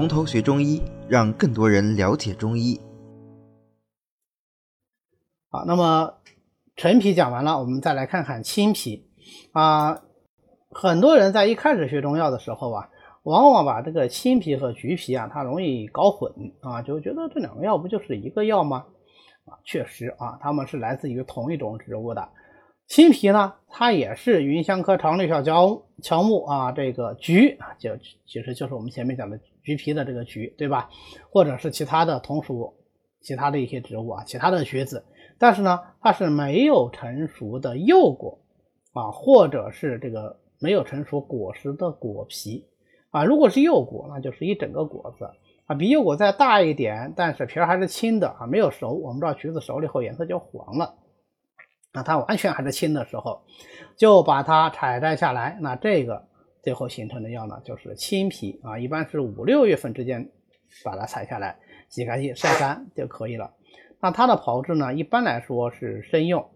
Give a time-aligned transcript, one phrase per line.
[0.00, 2.80] 从头学中医，让更多人了解中医。
[5.50, 6.14] 好，那么
[6.74, 9.10] 陈皮讲完了，我们再来看看青皮
[9.52, 10.00] 啊。
[10.70, 12.88] 很多人在一开始学中药的时候啊，
[13.24, 18.86] 往往把这个青皮和橘皮啊，它容易搞混啊，就觉得这两个药不就是一个药吗？
[19.44, 22.26] 啊，确实啊，它们是来自于同一种植物的。
[22.86, 30.90] 青皮呢，它也是芸香科常绿小乔乔木啊，这个橘啊，就其实就是我们前面讲的橘皮的这个橘，对吧？
[31.30, 32.74] 或者是其他的同属
[33.20, 35.04] 其他的一些植物啊，其他的橘子，
[35.38, 38.40] 但是呢，它是没有成熟的幼果
[38.92, 40.38] 啊，或者是这个。
[40.62, 42.66] 没有成熟果实的果皮
[43.08, 45.24] 啊，如果是幼果，那就是一整个果子
[45.64, 48.92] 啊，比幼果再大一点，但是皮儿还是青的啊，没有熟。
[48.92, 50.96] 我们知道橘子熟了以后颜色就黄了，
[51.94, 53.40] 那它完全还是青的时候，
[53.96, 55.56] 就把它采摘下来。
[55.62, 56.26] 那这个
[56.62, 60.30] 最后形成的药呢，就是青皮啊，一般是五六月份之间
[60.84, 61.58] 把它采下来，
[61.88, 63.54] 洗干净晒干就可以了。
[64.00, 66.50] 那它的炮制呢，一般来说是生用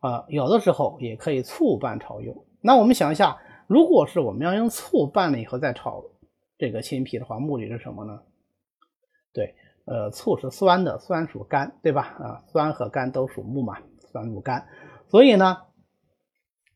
[0.00, 2.44] 啊，有的时候也可以醋拌炒用。
[2.60, 6.02] 那我们想一下，如果是我们要用醋拌了以后再炒
[6.58, 8.20] 这个青皮的话，目的是什么呢？
[9.32, 12.02] 对，呃，醋是酸的，酸属肝，对吧？
[12.18, 13.78] 啊，酸和肝都属木嘛，
[14.10, 14.66] 酸入肝，
[15.08, 15.58] 所以呢，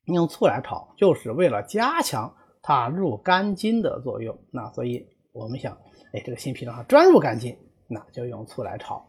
[0.04, 2.35] 用醋来炒就是为了加强
[2.66, 4.36] 它入肝经的作用。
[4.50, 5.78] 那所以我们想，
[6.12, 9.06] 哎，这个新皮让它专入肝经，那就用醋来炒。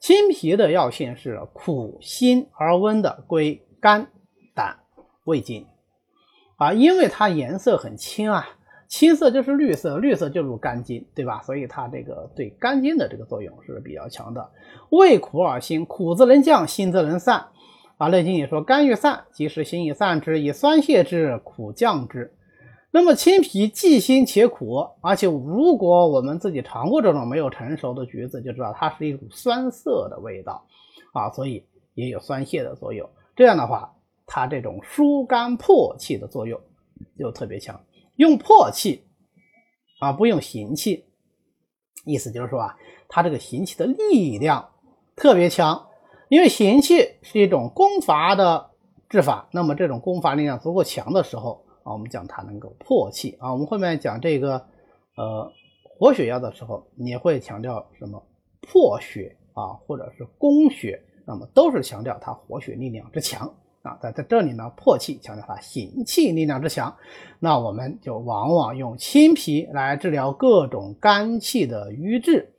[0.00, 4.08] 青皮的药性是苦辛而温的，归肝、
[4.52, 4.80] 胆、
[5.22, 5.64] 胃经。
[6.56, 8.48] 啊，因为它颜色很青啊，
[8.88, 11.40] 青色就是绿色，绿色就入肝经，对吧？
[11.42, 14.50] 所以它这个对肝经的这个作用是比较强的。
[14.90, 17.46] 味苦而辛，苦则能降，辛则能散。
[17.96, 22.34] 啊，《内经》也说，肝欲散，即使辛以散之，以酸泻之，苦降之。
[22.90, 30.64] 那么青皮既辛且苦，而且如果我们自己尝过这种没有成熟的橘子，就知道它是一股酸涩的味道
[31.12, 33.08] 啊，所以也有酸泻的作用。
[33.36, 33.94] 这样的话。
[34.30, 36.60] 它这种疏肝破气的作用
[37.18, 37.80] 就特别强，
[38.16, 39.06] 用破气
[40.00, 41.06] 啊，不用行气，
[42.04, 42.76] 意思就是说啊，
[43.08, 44.68] 它这个行气的力量
[45.16, 45.88] 特别强，
[46.28, 48.72] 因为行气是一种攻伐的
[49.08, 53.52] 治法，那么这种攻伐力量足够强的时候我们讲它能够破气啊。
[53.52, 54.66] 我们后面讲这个
[55.16, 58.22] 呃活血药的时候，也会强调什么
[58.60, 63.54] 破血啊，或者是攻血，那么都是强调它活血力量之强。
[63.82, 66.96] 啊，在在这里呢，破气强调它行气力量之强，
[67.38, 72.52] 那我们就往往用青皮来治疗各种肝气的瘀滞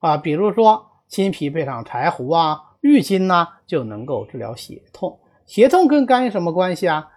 [0.00, 5.20] 啊，比如说青皮配上柴胡啊、郁金呐，就能够治疗血痛。
[5.46, 7.08] 血痛跟肝有什么关系啊？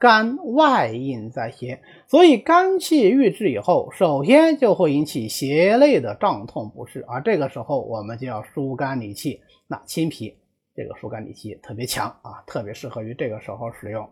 [0.00, 10.34] 肝外应在邪，所以肝气郁滞以后，首先就会引起胁肋的胀痛不适，而这个时候我们就要疏肝理气，那青皮。
[10.74, 14.08] 这个疏肝理气特别强啊，特别适合于这个时候使用。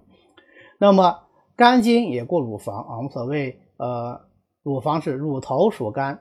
[0.79, 1.21] 那么
[1.57, 4.21] 肝经也过乳房啊，我们所谓呃，
[4.63, 6.21] 乳房是乳头属肝，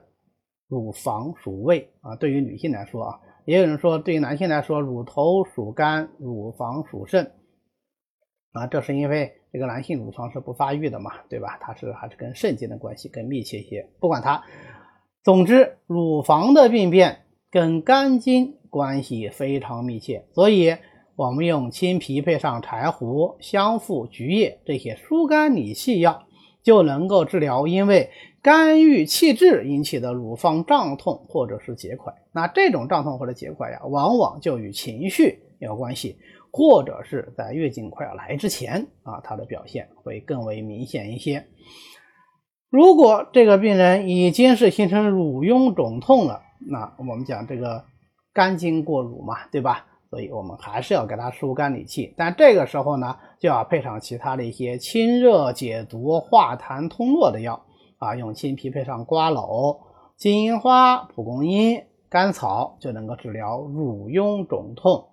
[0.66, 2.16] 乳房属胃啊。
[2.16, 7.32] 对于女性来说啊，也有人说对于男性来说，乳头属肝，乳房属肾
[8.52, 8.66] 啊。
[8.66, 11.58] 这是因为这个男性乳房是不发育的嘛，对吧？
[11.60, 13.88] 它是还是跟肾经的关系更密切一些。
[14.00, 14.44] 不管它，
[15.22, 17.20] 总之乳房的病变
[17.50, 18.54] 跟肝经。
[18.70, 20.76] 关系非常密切，所以
[21.16, 26.26] 我们用青皮配上柴胡、香附、菊叶这些疏肝理气药，
[26.62, 28.10] 就能够治疗因为
[28.42, 32.12] 肝郁气滞引起的乳房胀痛或者是结块。
[32.30, 36.18] 那这种胀痛或者结块呀，往往就与情绪有关系，
[36.52, 41.46] 或者是在月经快要来之前啊，它的表现会更为明显一些。
[42.70, 47.84] 如果这个病人已经是形成乳痈肿痛了，那我们讲这个。
[48.34, 49.86] 肝经过乳嘛，对吧？
[50.10, 57.64] 所以我们还是要给它疏肝理气，但这个时候呢，就要配上其他的一些清热解毒、化痰通络的药
[57.96, 59.80] 啊，用青皮配上瓜蒌、
[60.16, 65.08] 金银花、蒲公英、甘草，就能够治疗乳痈肿痛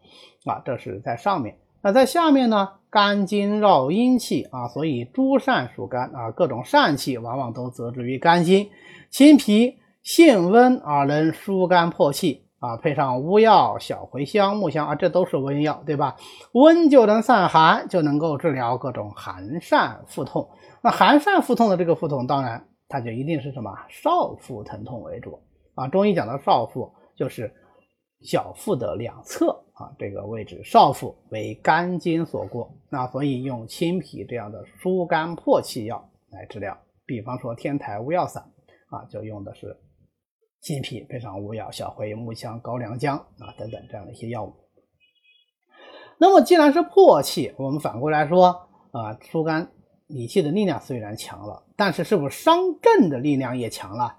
[0.45, 0.61] 啊。
[0.65, 2.69] 这是在上面，那在下面呢？
[2.89, 8.69] 肝经绕阴气啊，所以诸善属肝啊，各种善气往往都泽植于肝经。
[9.09, 12.43] 青皮性温而能疏肝破气。
[12.59, 16.15] 啊，配上乌药、小茴香、木香啊，这都是温药，对吧？
[16.53, 20.49] 温就能散寒，就能够治疗各种寒疝腹痛。
[20.81, 25.37] 那寒疝腹痛的这个腹痛，当然它就一定是什么少腹疼痛为主
[25.75, 25.87] 啊。
[25.87, 27.53] 中医讲的少腹就是
[28.21, 36.75] 小腹的两侧啊，这个位置少腹为肝经所过，那所以用青皮这样的疏肝破气药来治疗。
[37.05, 38.43] 比方说天台乌药散
[38.89, 39.77] 啊，就用的是
[40.61, 44.53] 青皮配上乌药、小茴木香、高良姜啊等等这样的一些药物。
[46.17, 49.71] 那么既然是破气，我们反过来说啊，疏肝
[50.07, 54.17] 理气的力量虽然强了，但是是不是伤肾的力量也强了？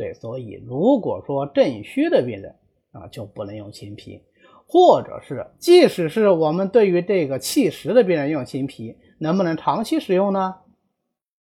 [0.00, 2.54] 对，所以如果说肾虚的病人
[2.90, 4.22] 啊，就不能用青皮，
[4.66, 10.54] 或者是即使是我们对于这个气实的病人用青皮，能不能长期使用呢？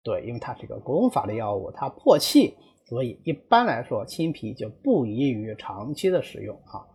[0.02, 2.54] 对，因为它是一个攻法的药物，它破气，
[2.86, 6.88] 所以一般来说青皮就不宜于长期的使用啊。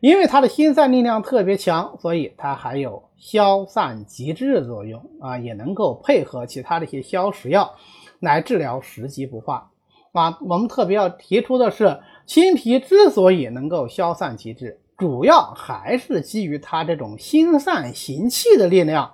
[0.00, 7.74] 因为它的心散力量特别强，所以它还有消散积滞的作用啊，也能够配合其他的一些消食药
[8.20, 9.70] 来治疗食积不化
[10.12, 10.38] 啊。
[10.42, 19.12] 我们特别要提出的是，青皮之所以能够消散积滞，主要还是基于它这种心散行气的力量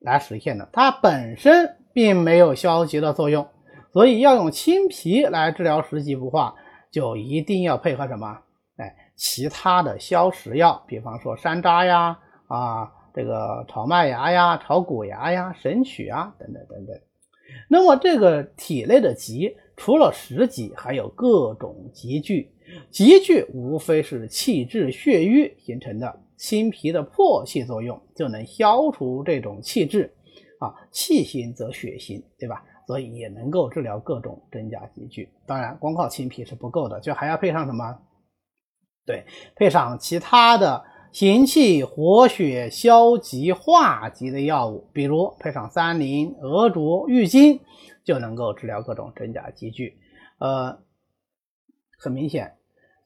[0.00, 3.46] 来实现的，它本身并没有消极的作用，
[3.92, 6.54] 所以要用青皮来治疗食积不化，
[6.90, 8.38] 就一定要配合什么？
[8.76, 16.96] 哎其他的消食药，比方说山楂呀，啊，这个炒麦芽呀、炒谷芽呀、神曲啊，等等等等。
[17.68, 22.50] 那么这个体内的积，除了食积，还有各种积聚。
[22.90, 30.10] 积聚无非是气滞血瘀形成的，清脾的破气作用就能消除这种气滞。
[30.58, 32.64] 啊，气行则血行，对吧？
[32.86, 35.28] 所以也能够治疗各种真假积聚。
[35.46, 37.84] 当然，光靠清皮是不够的，就还要配上什么？
[39.04, 40.82] 对，配上其他的
[41.12, 47.60] 行气活血消积化积的药物，比如配上三苓、鹅竹、郁金，
[48.04, 49.98] 就能够治疗各种真假积聚。
[50.38, 50.78] 呃，
[51.98, 52.56] 很明显，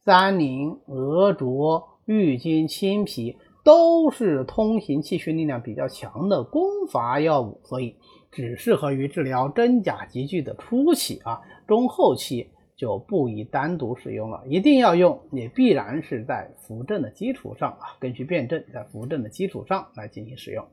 [0.04, 7.96] 三苓、鹅卓、郁金、青皮都是通行气血力量比较强的攻伐药物，所以
[8.30, 12.50] 只适合于治疗真假积聚的初期啊，中后期。
[12.78, 20.64] 就不宜单独使用了，一定要用，也必然是在扶正的基础上啊，根据辩证，在扶正的基础上来进行使用。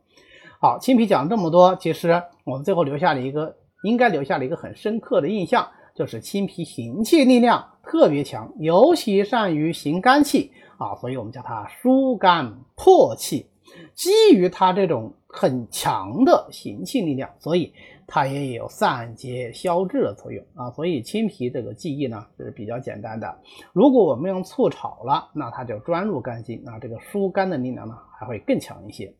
[0.61, 13.47] 好，青皮讲了这么多，其实我们最后留下了一个，应该留下了一个很深刻的印象，就是青皮行气力量特别强，尤其善于行肝气啊，所以我们叫它疏肝破气。
[13.93, 17.71] 基于它这种很强的行气力量，所以。
[18.07, 23.35] 它也有散结消滞的作用啊，所以青皮这个记忆呢是比较简单的。
[23.73, 29.11] 如果我们用醋炒了，那它就专入肝经啊，这个疏肝的力量呢还会更强一些。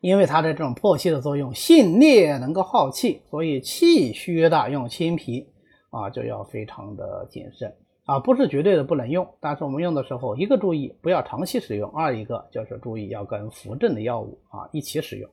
[0.00, 5.46] 因为它的这种破气的作用，性烈能够耗气，所以气虚的用青皮
[5.90, 7.76] 啊就要非常的谨慎
[8.06, 15.30] 啊，不是绝对的不能用，但是我们用的时候，一个注意不要长期使用，二一个就是注意要跟扶正的药物啊一起使用。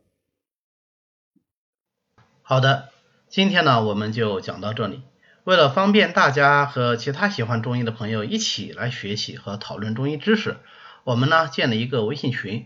[2.41, 2.89] 好的，
[3.29, 5.01] 今天呢我们就讲到这里。
[5.43, 10.57] 为了方便大家和其他喜欢中医的朋友一起来学习和讨论中医知识，
[11.05, 12.65] 我们呢建了一个微信群，